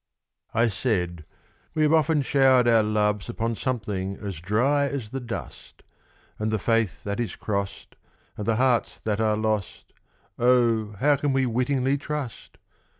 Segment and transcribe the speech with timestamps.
[0.55, 1.25] I said,
[1.75, 5.83] "We have often showered our loves Upon something as dry as the dust;
[6.39, 7.93] And the faith that is crost,
[8.35, 9.93] and the hearts that are lost
[10.39, 10.93] Oh!
[10.99, 12.57] how can we wittingly trust?